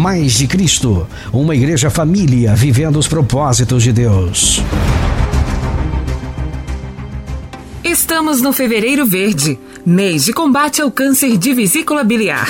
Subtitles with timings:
[0.00, 4.62] Mais de Cristo, uma igreja família vivendo os propósitos de Deus.
[7.84, 12.48] Estamos no Fevereiro Verde, mês de combate ao câncer de vesícula biliar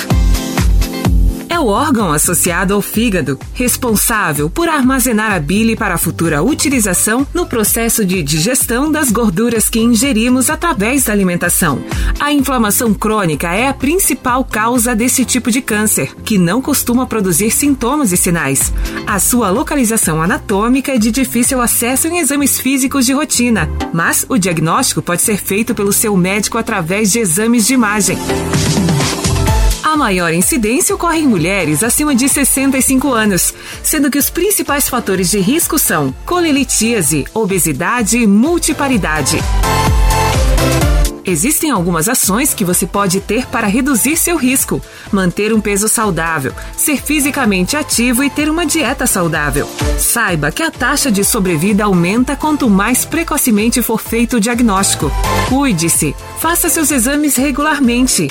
[1.51, 7.27] é o órgão associado ao fígado, responsável por armazenar a bile para a futura utilização
[7.33, 11.83] no processo de digestão das gorduras que ingerimos através da alimentação.
[12.21, 17.51] A inflamação crônica é a principal causa desse tipo de câncer, que não costuma produzir
[17.51, 18.71] sintomas e sinais.
[19.05, 24.37] A sua localização anatômica é de difícil acesso em exames físicos de rotina, mas o
[24.37, 28.17] diagnóstico pode ser feito pelo seu médico através de exames de imagem.
[29.91, 33.53] A maior incidência ocorre em mulheres acima de 65 anos,
[33.83, 39.37] sendo que os principais fatores de risco são colelitíase, obesidade e multiparidade.
[41.25, 44.81] Existem algumas ações que você pode ter para reduzir seu risco:
[45.11, 49.67] manter um peso saudável, ser fisicamente ativo e ter uma dieta saudável.
[49.99, 55.11] Saiba que a taxa de sobrevida aumenta quanto mais precocemente for feito o diagnóstico.
[55.49, 58.29] Cuide-se, faça seus exames regularmente.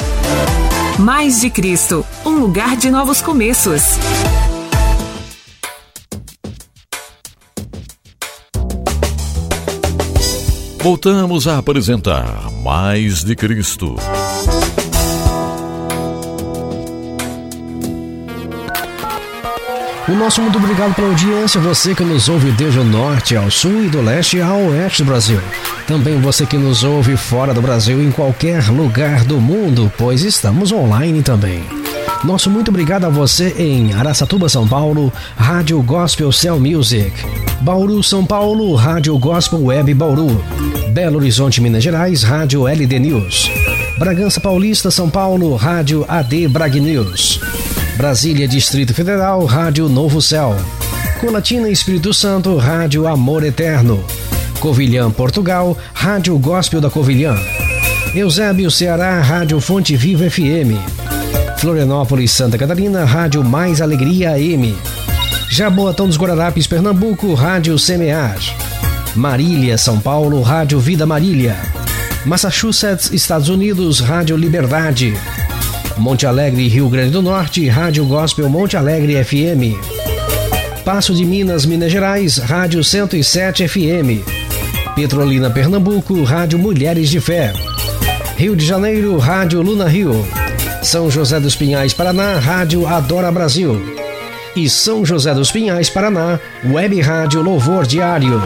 [1.01, 3.83] Mais de Cristo, um lugar de novos começos.
[10.83, 13.97] Voltamos a apresentar Mais de Cristo.
[20.11, 23.85] O nosso muito obrigado pela audiência, você que nos ouve desde o norte ao sul
[23.85, 25.41] e do leste ao oeste do Brasil.
[25.87, 30.73] Também você que nos ouve fora do Brasil em qualquer lugar do mundo, pois estamos
[30.73, 31.63] online também.
[32.25, 37.13] Nosso muito obrigado a você em Araçatuba, São Paulo, Rádio Gospel Cell Music.
[37.61, 40.45] Bauru, São Paulo, Rádio Gospel Web Bauru.
[40.93, 43.49] Belo Horizonte, Minas Gerais, Rádio LD News.
[43.97, 47.60] Bragança Paulista, São Paulo, Rádio AD Brag News.
[48.01, 50.57] Brasília, Distrito Federal, Rádio Novo Céu.
[51.21, 54.03] Colatina, Espírito Santo, Rádio Amor Eterno.
[54.59, 57.37] Covilhã, Portugal, Rádio Gospel da Covilhã.
[58.15, 60.81] Eusébio, Ceará, Rádio Fonte Viva FM.
[61.59, 64.75] Florianópolis, Santa Catarina, Rádio Mais Alegria AM.
[65.51, 68.39] Jaboatão dos Guararapes, Pernambuco, Rádio Semear.
[69.15, 71.55] Marília, São Paulo, Rádio Vida Marília.
[72.25, 75.13] Massachusetts, Estados Unidos, Rádio Liberdade.
[76.01, 79.77] Monte Alegre, Rio Grande do Norte, Rádio Gospel Monte Alegre FM.
[80.83, 84.25] Passo de Minas, Minas Gerais, Rádio 107 FM.
[84.97, 87.53] Petrolina, Pernambuco, Rádio Mulheres de Fé.
[88.39, 90.27] Rio de Janeiro, Rádio Luna Rio.
[90.83, 93.79] São José dos Pinhais, Paraná, Rádio Adora Brasil.
[94.57, 98.43] E São José dos Pinhais, Paraná, Web Rádio Louvor Diário.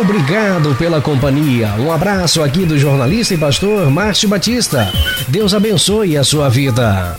[0.00, 1.68] Obrigado pela companhia.
[1.78, 4.90] Um abraço aqui do jornalista e pastor Márcio Batista.
[5.28, 7.16] Deus abençoe a sua vida.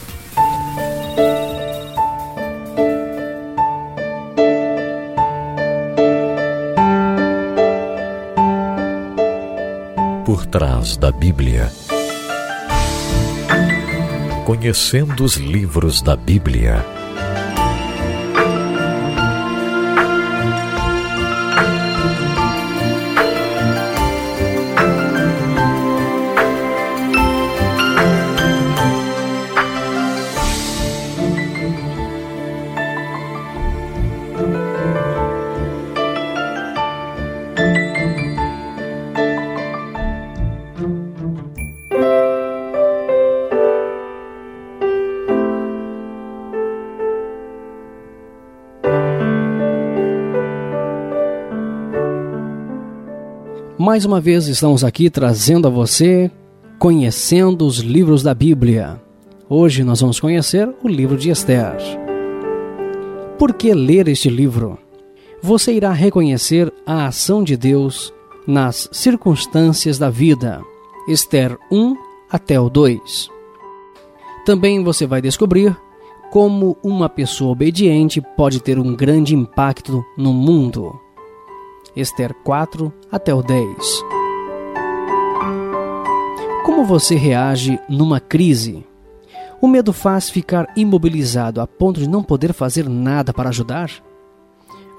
[10.26, 11.72] Por trás da Bíblia.
[14.44, 16.86] Conhecendo os livros da Bíblia.
[53.86, 56.32] Mais uma vez estamos aqui trazendo a você
[56.80, 59.00] conhecendo os livros da Bíblia.
[59.48, 61.76] Hoje nós vamos conhecer o livro de Esther.
[63.38, 64.80] Por que ler este livro?
[65.40, 68.12] Você irá reconhecer a ação de Deus
[68.48, 70.64] nas circunstâncias da vida.
[71.08, 71.96] Esther 1
[72.32, 73.30] até o 2.
[74.48, 75.78] Também você vai descobrir
[76.32, 81.05] como uma pessoa obediente pode ter um grande impacto no mundo.
[81.96, 83.66] Esther 4 até o 10.
[86.66, 88.86] Como você reage numa crise?
[89.62, 93.90] O medo faz ficar imobilizado a ponto de não poder fazer nada para ajudar?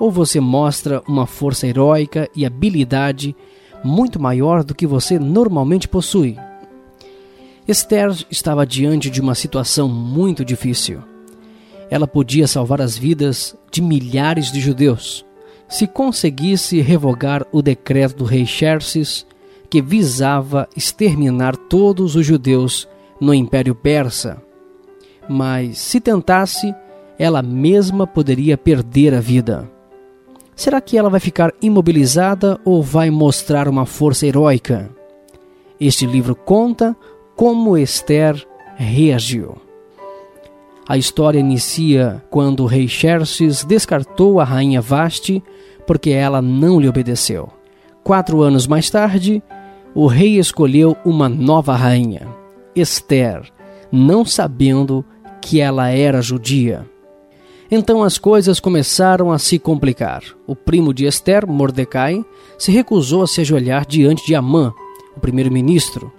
[0.01, 3.37] Ou você mostra uma força heróica e habilidade
[3.85, 6.39] muito maior do que você normalmente possui?
[7.69, 11.03] Esther estava diante de uma situação muito difícil.
[11.91, 15.27] Ela podia salvar as vidas de milhares de judeus
[15.69, 19.27] se conseguisse revogar o decreto do rei Xerxes
[19.69, 22.89] que visava exterminar todos os judeus
[23.21, 24.41] no Império Persa.
[25.29, 26.73] Mas se tentasse,
[27.19, 29.71] ela mesma poderia perder a vida.
[30.55, 34.89] Será que ela vai ficar imobilizada ou vai mostrar uma força heróica?
[35.79, 36.97] Este livro conta
[37.35, 38.47] como Esther
[38.77, 39.66] reagiu.
[40.89, 45.43] A história inicia quando o rei Xerxes descartou a rainha Vasti
[45.85, 47.49] porque ela não lhe obedeceu.
[48.05, 49.43] Quatro anos mais tarde,
[49.95, 52.29] o rei escolheu uma nova rainha,
[52.75, 53.51] Esther,
[53.91, 55.05] não sabendo
[55.41, 56.89] que ela era judia.
[57.69, 60.23] Então as coisas começaram a se complicar.
[60.47, 62.25] O primo de Esther, Mordecai,
[62.57, 64.73] se recusou a se ajoelhar diante de Amã,
[65.17, 66.13] o primeiro-ministro,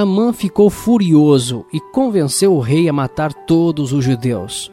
[0.00, 4.70] Amã ficou furioso e convenceu o rei a matar todos os judeus.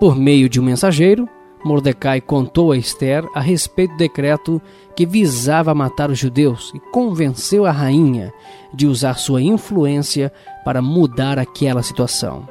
[0.00, 1.28] Por meio de um mensageiro,
[1.64, 4.60] Mordecai contou a Esther a respeito do decreto
[4.96, 8.32] que visava matar os judeus e convenceu a rainha
[8.74, 10.32] de usar sua influência
[10.64, 12.48] para mudar aquela situação.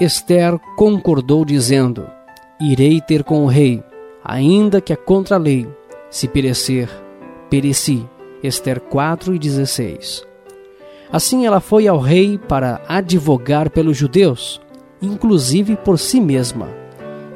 [0.00, 2.06] Esther concordou, dizendo:
[2.60, 3.82] Irei ter com o rei,
[4.24, 5.68] ainda que a contra-lei,
[6.08, 6.88] se perecer,
[7.50, 8.08] pereci.
[8.44, 10.31] Esther 4 e 16.
[11.12, 14.60] Assim ela foi ao rei para advogar pelos judeus,
[15.00, 16.70] inclusive por si mesma,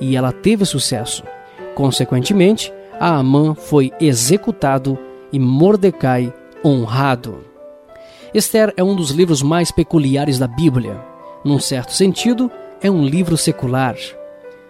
[0.01, 1.23] e ela teve sucesso.
[1.75, 4.99] Consequentemente, Amã foi executado
[5.31, 6.33] e Mordecai
[6.65, 7.45] honrado.
[8.33, 10.99] Esther é um dos livros mais peculiares da Bíblia.
[11.45, 12.51] Num certo sentido,
[12.81, 13.97] é um livro secular.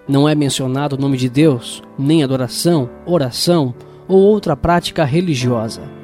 [0.09, 3.73] Não é mencionado o nome de Deus, nem adoração, oração
[4.09, 5.96] ou outra prática religiosa.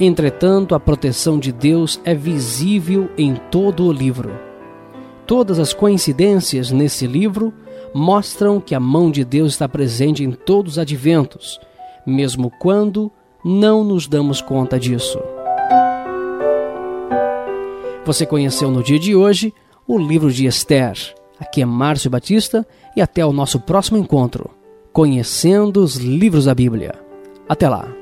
[0.00, 4.30] Entretanto, a proteção de Deus é visível em todo o livro.
[5.26, 7.52] Todas as coincidências nesse livro
[7.92, 11.60] mostram que a mão de Deus está presente em todos os adventos,
[12.06, 13.10] mesmo quando
[13.44, 15.18] não nos damos conta disso.
[18.04, 19.52] Você conheceu no dia de hoje
[19.86, 20.96] o livro de Esther.
[21.40, 24.50] Aqui é Márcio Batista e até o nosso próximo encontro,
[24.92, 26.94] conhecendo os livros da Bíblia.
[27.48, 27.97] Até lá!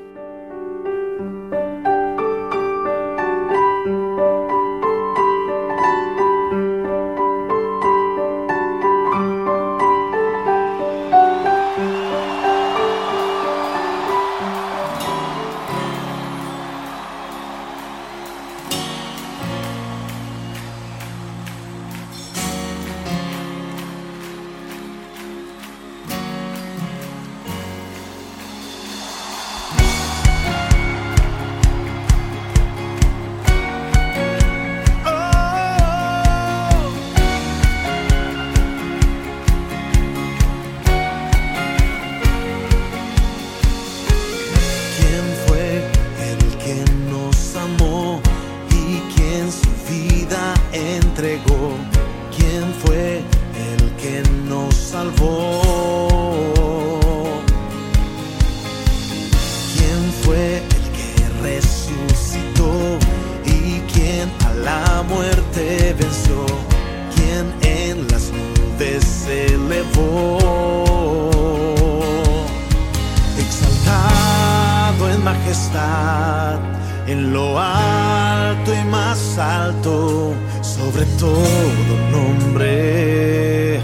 [79.39, 83.75] Alto, sobre todo nombre.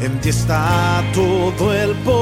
[0.00, 2.21] En ti está todo el poder,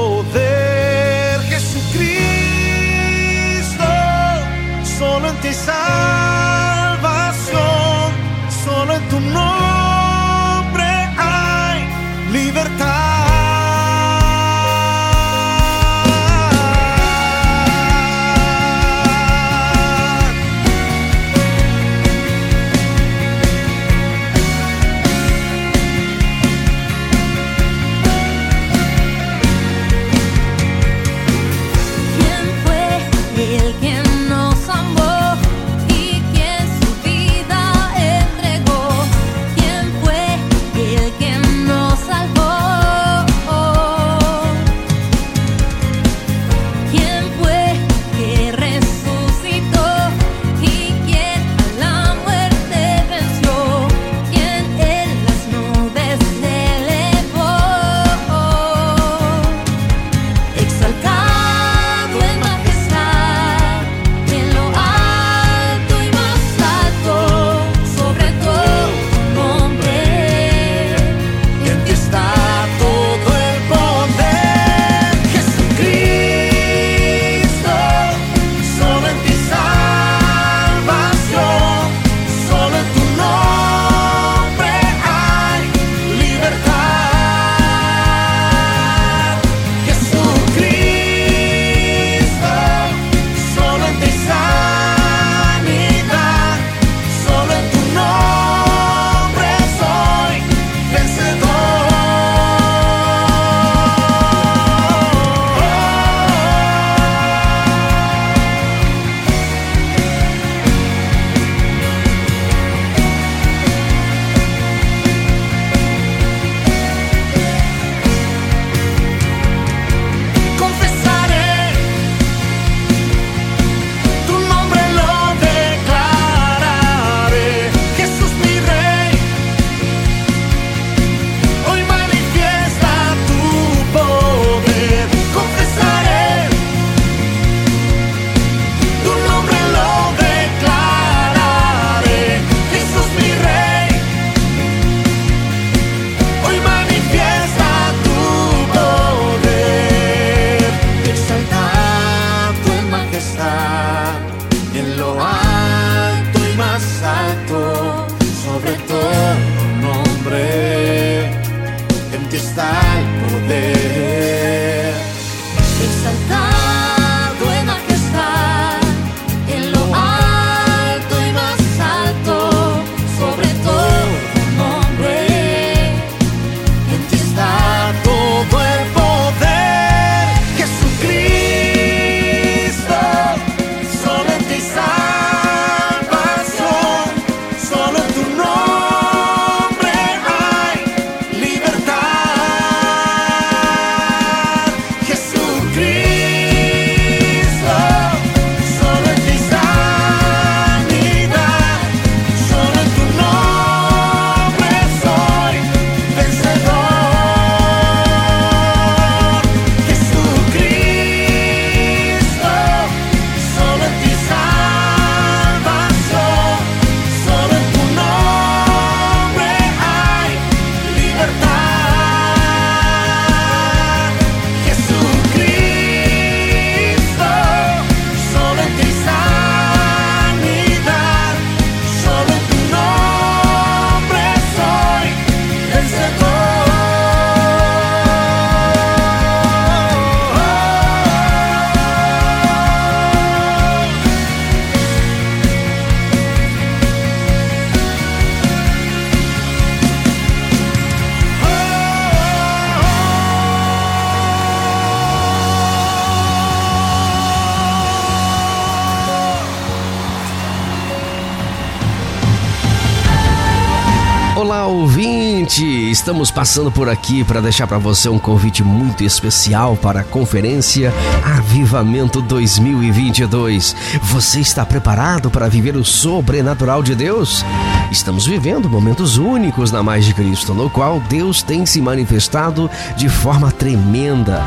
[265.59, 270.93] estamos passando por aqui para deixar para você um convite muito especial para a conferência
[271.25, 273.75] Avivamento 2022.
[274.03, 277.43] Você está preparado para viver o sobrenatural de Deus?
[277.91, 283.09] Estamos vivendo momentos únicos na Mais de Cristo, no qual Deus tem se manifestado de
[283.09, 284.41] forma tremenda,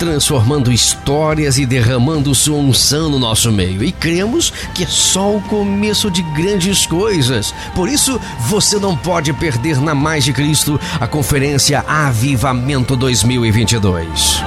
[0.00, 3.84] transformando histórias e derramando sua unção no nosso meio.
[3.84, 7.54] E cremos que é só o começo de grandes coisas.
[7.74, 14.42] Por isso, você não pode perder na Mais de Cristo a conferência Avivamento 2022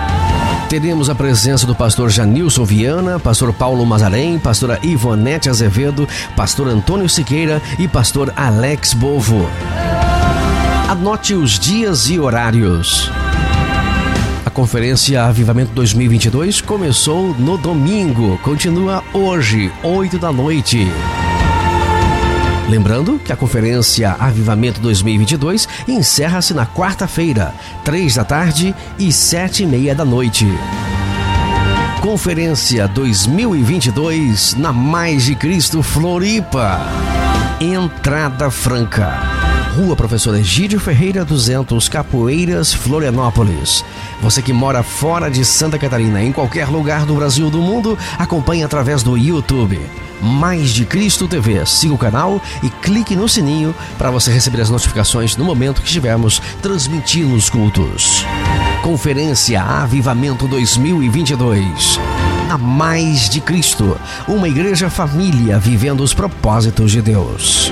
[0.70, 7.08] teremos a presença do pastor Janilson Viana, pastor Paulo Mazarém, pastora Ivonete Azevedo, pastor Antônio
[7.08, 9.48] Siqueira e pastor Alex Bovo.
[10.90, 13.12] Anote os dias e horários.
[14.54, 20.88] Conferência Avivamento 2022 começou no domingo, continua hoje, 8 da noite.
[22.70, 27.52] Lembrando que a conferência Avivamento 2022 encerra-se na quarta-feira,
[27.84, 30.48] três da tarde e sete e meia da noite.
[32.00, 36.80] Conferência 2022 na Mais de Cristo Floripa.
[37.60, 39.43] Entrada franca.
[39.74, 43.84] Rua Professor Egídio Ferreira 200, Capoeiras, Florianópolis.
[44.22, 48.64] Você que mora fora de Santa Catarina, em qualquer lugar do Brasil do mundo, acompanhe
[48.64, 49.82] através do YouTube.
[50.22, 51.66] Mais de Cristo TV.
[51.66, 55.88] Siga o canal e clique no sininho para você receber as notificações no momento que
[55.88, 58.24] estivermos transmitindo os cultos.
[58.84, 62.00] Conferência Avivamento 2022.
[62.48, 67.72] Na Mais de Cristo, uma igreja família vivendo os propósitos de Deus.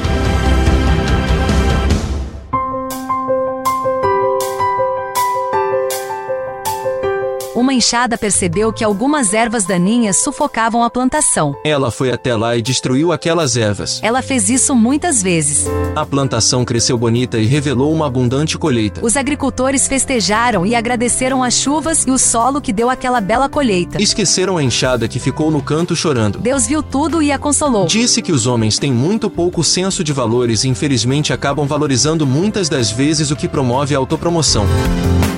[7.62, 11.56] Uma enxada percebeu que algumas ervas daninhas sufocavam a plantação.
[11.64, 14.00] Ela foi até lá e destruiu aquelas ervas.
[14.02, 15.68] Ela fez isso muitas vezes.
[15.96, 19.06] A plantação cresceu bonita e revelou uma abundante colheita.
[19.06, 24.02] Os agricultores festejaram e agradeceram as chuvas e o solo que deu aquela bela colheita.
[24.02, 26.40] Esqueceram a enxada que ficou no canto chorando.
[26.40, 27.86] Deus viu tudo e a consolou.
[27.86, 32.68] Disse que os homens têm muito pouco senso de valores e infelizmente acabam valorizando muitas
[32.68, 34.66] das vezes o que promove a autopromoção.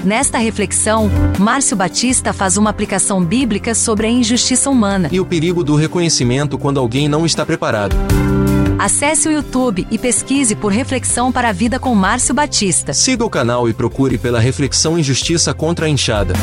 [0.03, 5.63] Nesta reflexão, Márcio Batista faz uma aplicação bíblica sobre a injustiça humana e o perigo
[5.63, 7.96] do reconhecimento quando alguém não está preparado.
[8.77, 12.94] Acesse o YouTube e pesquise por Reflexão para a Vida com Márcio Batista.
[12.94, 16.33] Siga o canal e procure pela Reflexão Injustiça contra a Enxada.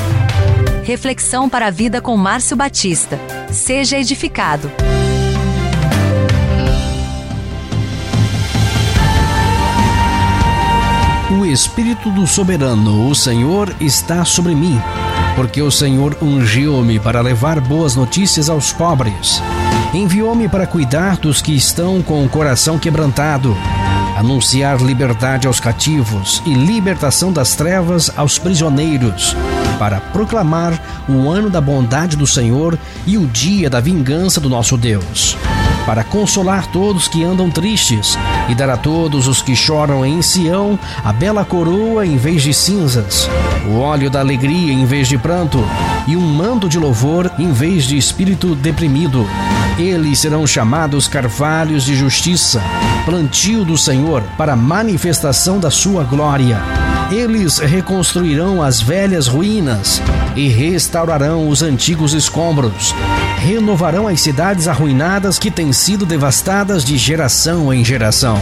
[0.83, 3.21] Reflexão para a Vida com Márcio Batista.
[3.53, 4.71] Seja edificado.
[11.51, 14.81] Espírito do Soberano, o Senhor, está sobre mim,
[15.35, 19.43] porque o Senhor ungiu-me para levar boas notícias aos pobres.
[19.93, 23.57] Enviou-me para cuidar dos que estão com o coração quebrantado,
[24.17, 29.37] anunciar liberdade aos cativos e libertação das trevas aos prisioneiros,
[29.77, 34.77] para proclamar o ano da bondade do Senhor e o dia da vingança do nosso
[34.77, 35.37] Deus
[35.87, 40.79] para consolar todos que andam tristes e dar a todos os que choram em Sião
[41.05, 43.29] a bela coroa em vez de cinzas,
[43.69, 45.65] o óleo da alegria em vez de pranto
[46.07, 49.27] e um manto de louvor em vez de espírito deprimido.
[49.79, 52.63] Eles serão chamados carvalhos de justiça,
[53.05, 56.61] plantio do Senhor para manifestação da sua glória.
[57.11, 60.01] Eles reconstruirão as velhas ruínas
[60.37, 62.95] e restaurarão os antigos escombros.
[63.41, 68.39] Renovarão as cidades arruinadas que têm sido devastadas de geração em geração.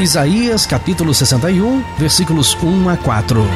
[0.00, 3.46] Isaías capítulo 61, versículos 1 a 4.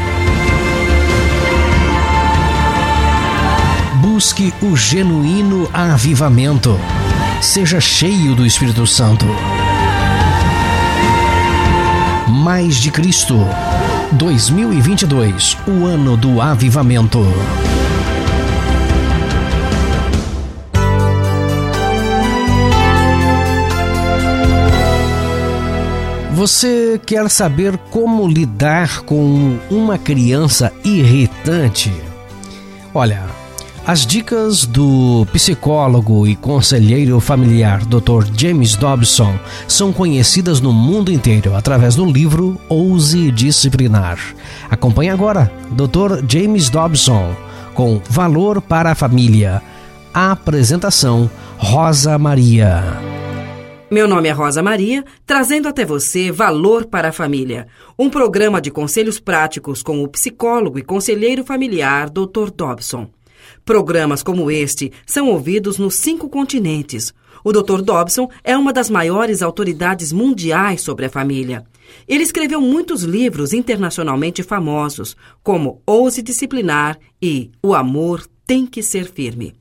[4.03, 6.79] Busque o genuíno avivamento.
[7.41, 9.25] Seja cheio do Espírito Santo.
[12.29, 13.39] Mais de Cristo.
[14.13, 17.25] 2022, o ano do avivamento.
[26.39, 31.93] Você quer saber como lidar com uma criança irritante?
[32.95, 33.25] Olha,
[33.85, 38.25] as dicas do psicólogo e conselheiro familiar Dr.
[38.37, 44.21] James Dobson são conhecidas no mundo inteiro através do livro Ouse Disciplinar.
[44.71, 46.25] Acompanhe agora Dr.
[46.29, 47.35] James Dobson
[47.75, 49.61] com Valor para a Família.
[50.15, 53.18] A apresentação Rosa Maria.
[53.91, 57.67] Meu nome é Rosa Maria, trazendo até você Valor para a Família,
[57.99, 62.51] um programa de conselhos práticos com o psicólogo e conselheiro familiar Dr.
[62.55, 63.09] Dobson.
[63.65, 67.15] Programas como este são ouvidos nos cinco continentes.
[67.43, 67.81] O Dr.
[67.81, 71.65] Dobson é uma das maiores autoridades mundiais sobre a família.
[72.07, 79.11] Ele escreveu muitos livros internacionalmente famosos, como Ouse Disciplinar e O Amor Tem que Ser
[79.11, 79.55] Firme.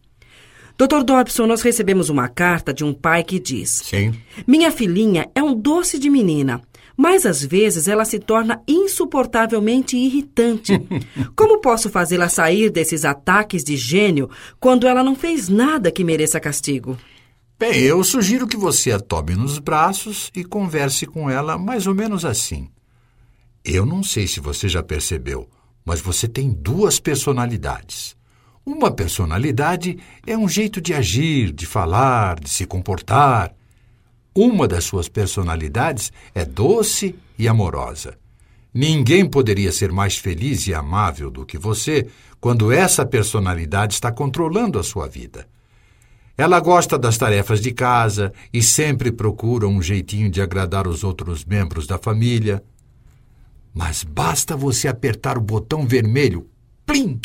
[0.78, 1.04] Dr.
[1.04, 4.14] Dobson, nós recebemos uma carta de um pai que diz: Sim.
[4.46, 6.62] Minha filhinha é um doce de menina,
[6.96, 10.74] mas às vezes ela se torna insuportavelmente irritante.
[11.36, 16.40] Como posso fazê-la sair desses ataques de gênio quando ela não fez nada que mereça
[16.40, 16.96] castigo?
[17.58, 21.96] Bem, eu sugiro que você a tome nos braços e converse com ela mais ou
[21.96, 22.70] menos assim.
[23.66, 25.50] Eu não sei se você já percebeu,
[25.84, 28.17] mas você tem duas personalidades.
[28.68, 33.56] Uma personalidade é um jeito de agir, de falar, de se comportar.
[34.36, 38.18] Uma das suas personalidades é doce e amorosa.
[38.74, 42.10] Ninguém poderia ser mais feliz e amável do que você
[42.42, 45.48] quando essa personalidade está controlando a sua vida.
[46.38, 51.46] Ela gosta das tarefas de casa e sempre procura um jeitinho de agradar os outros
[51.46, 52.62] membros da família.
[53.74, 56.50] Mas basta você apertar o botão vermelho,
[56.86, 57.18] plim,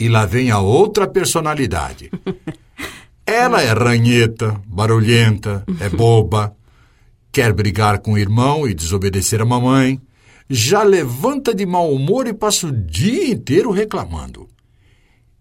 [0.00, 2.10] e lá vem a outra personalidade.
[3.26, 6.56] Ela é ranheta, barulhenta, é boba,
[7.30, 10.00] quer brigar com o irmão e desobedecer a mamãe,
[10.48, 14.48] já levanta de mau humor e passa o dia inteiro reclamando.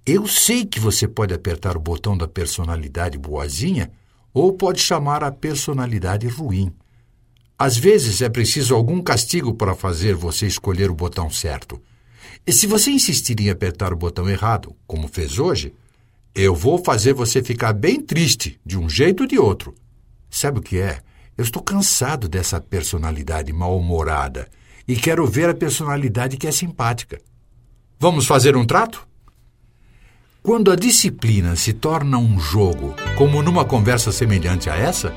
[0.06, 3.89] Eu sei que você pode apertar o botão da personalidade boazinha
[4.34, 6.72] ou pode chamar a personalidade ruim.
[7.58, 11.82] Às vezes é preciso algum castigo para fazer você escolher o botão certo.
[12.45, 15.73] E se você insistir em apertar o botão errado, como fez hoje,
[16.34, 19.75] eu vou fazer você ficar bem triste, de um jeito ou de outro.
[20.30, 21.02] Sabe o que é?
[21.38, 24.47] Eu estou cansado dessa personalidade mal-humorada
[24.88, 27.19] e quero ver a personalidade que é simpática.
[27.99, 29.08] Vamos fazer um trato?
[30.41, 35.13] Quando a disciplina se torna um jogo, como numa conversa semelhante a essa,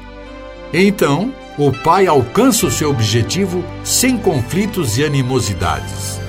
[0.72, 6.21] então o pai alcança o seu objetivo sem conflitos e animosidades.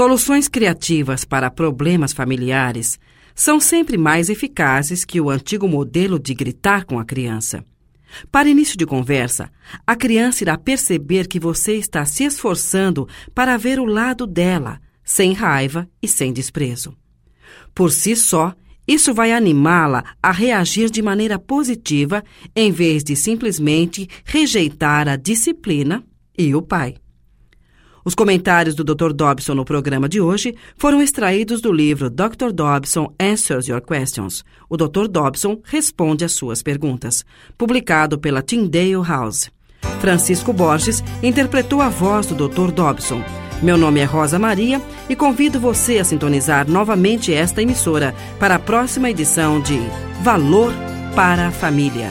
[0.00, 2.98] Soluções criativas para problemas familiares
[3.34, 7.62] são sempre mais eficazes que o antigo modelo de gritar com a criança.
[8.32, 9.52] Para início de conversa,
[9.86, 15.34] a criança irá perceber que você está se esforçando para ver o lado dela, sem
[15.34, 16.96] raiva e sem desprezo.
[17.74, 18.54] Por si só,
[18.88, 22.24] isso vai animá-la a reagir de maneira positiva
[22.56, 26.02] em vez de simplesmente rejeitar a disciplina
[26.38, 26.94] e o pai.
[28.10, 29.12] Os comentários do Dr.
[29.12, 32.50] Dobson no programa de hoje foram extraídos do livro Dr.
[32.52, 34.44] Dobson Answers Your Questions.
[34.68, 35.06] O Dr.
[35.06, 37.24] Dobson responde às suas perguntas,
[37.56, 39.48] publicado pela Tyndale House.
[40.00, 42.72] Francisco Borges interpretou a voz do Dr.
[42.72, 43.22] Dobson.
[43.62, 48.58] Meu nome é Rosa Maria e convido você a sintonizar novamente esta emissora para a
[48.58, 49.78] próxima edição de
[50.20, 50.72] Valor
[51.14, 52.08] para a Família.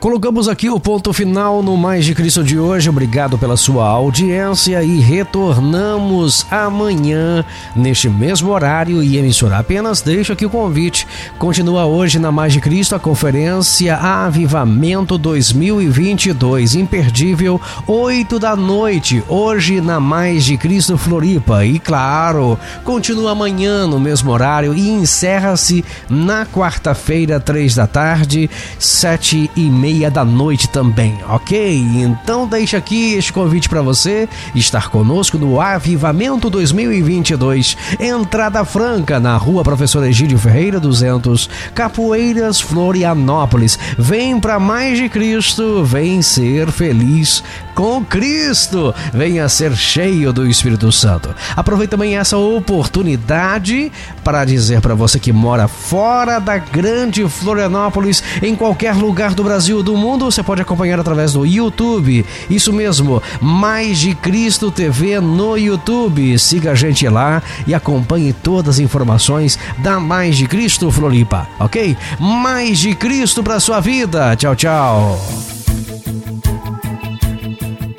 [0.00, 2.88] Colocamos aqui o ponto final no Mais de Cristo de hoje.
[2.88, 7.44] Obrigado pela sua audiência e retornamos amanhã
[7.76, 9.58] neste mesmo horário e emissora.
[9.58, 11.06] Apenas deixo aqui o convite.
[11.38, 19.82] Continua hoje na Mais de Cristo a conferência Avivamento 2022, imperdível, 8 da noite, hoje
[19.82, 21.66] na Mais de Cristo Floripa.
[21.66, 29.50] E claro, continua amanhã no mesmo horário e encerra-se na quarta-feira, 3 da tarde, 7
[29.54, 31.76] e meia meia da noite também, ok?
[31.96, 39.36] Então deixa aqui este convite para você estar conosco no Avivamento 2022, entrada franca na
[39.36, 43.76] Rua Professor Egídio Ferreira 200, Capoeiras, Florianópolis.
[43.98, 47.42] Vem para mais de Cristo, vem ser feliz
[47.74, 51.34] com Cristo, venha ser cheio do Espírito Santo.
[51.56, 53.90] Aproveite também essa oportunidade
[54.22, 59.79] para dizer para você que mora fora da grande Florianópolis, em qualquer lugar do Brasil
[59.82, 62.24] do mundo, você pode acompanhar através do YouTube.
[62.48, 66.38] Isso mesmo, Mais de Cristo TV no YouTube.
[66.38, 71.96] Siga a gente lá e acompanhe todas as informações da Mais de Cristo Floripa, ok?
[72.18, 74.36] Mais de Cristo para sua vida.
[74.36, 75.20] Tchau, tchau.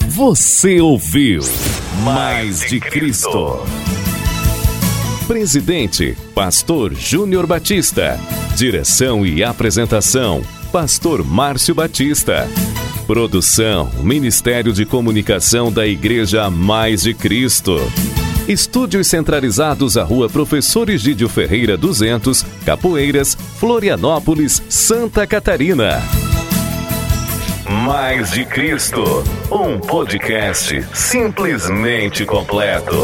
[0.07, 1.41] Você ouviu
[2.03, 3.59] Mais de Cristo.
[5.27, 8.19] Presidente, Pastor Júnior Batista.
[8.55, 12.47] Direção e apresentação, Pastor Márcio Batista.
[13.05, 17.75] Produção, Ministério de Comunicação da Igreja Mais de Cristo.
[18.47, 26.01] Estúdios centralizados à Rua Professor Egídio Ferreira 200, Capoeiras, Florianópolis, Santa Catarina.
[27.85, 29.03] Mais de Cristo,
[29.51, 32.95] um podcast simplesmente completo.